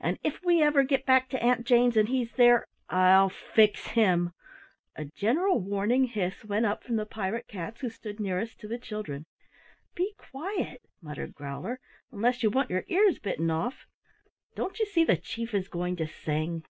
"And 0.00 0.18
if 0.24 0.42
we 0.42 0.60
ever 0.60 0.82
get 0.82 1.06
back 1.06 1.28
to 1.28 1.40
Aunt 1.40 1.64
Jane's 1.64 1.96
and 1.96 2.08
he's 2.08 2.32
there, 2.32 2.66
I'll 2.90 3.28
fix 3.28 3.86
him" 3.90 4.32
A 4.96 5.04
general 5.04 5.60
warning 5.60 6.02
hiss 6.08 6.44
went 6.44 6.66
up 6.66 6.82
from 6.82 6.96
the 6.96 7.06
pirate 7.06 7.46
cats 7.46 7.80
who 7.80 7.88
stood 7.88 8.18
nearest 8.18 8.58
to 8.58 8.66
the 8.66 8.76
children. 8.78 9.24
"Be 9.94 10.14
quiet," 10.16 10.82
muttered 11.00 11.32
Growler, 11.32 11.78
"unless 12.10 12.42
you 12.42 12.50
want 12.50 12.70
your 12.70 12.82
ears 12.88 13.20
bitten 13.20 13.52
off? 13.52 13.86
Don't 14.56 14.80
you 14.80 14.84
see 14.84 15.04
the 15.04 15.16
Chief 15.16 15.54
is 15.54 15.68
going 15.68 15.94
to 15.94 16.08
sing?" 16.08 16.64